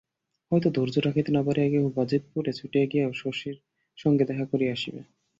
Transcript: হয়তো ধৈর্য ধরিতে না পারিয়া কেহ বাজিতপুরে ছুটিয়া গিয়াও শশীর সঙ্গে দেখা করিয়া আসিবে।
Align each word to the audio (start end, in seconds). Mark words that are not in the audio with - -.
হয়তো 0.51 0.67
ধৈর্য 0.69 0.95
ধরিতে 1.05 1.31
না 1.31 1.41
পারিয়া 1.43 1.67
কেহ 1.69 1.83
বাজিতপুরে 1.97 2.51
ছুটিয়া 2.53 2.85
গিয়াও 2.85 3.11
শশীর 3.13 3.55
সঙ্গে 3.97 4.23
দেখা 4.25 4.45
করিয়া 4.45 4.73
আসিবে। 4.73 5.01